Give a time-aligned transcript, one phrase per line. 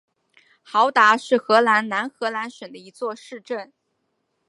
[0.63, 3.71] 豪达是荷兰南荷兰省的一座市镇。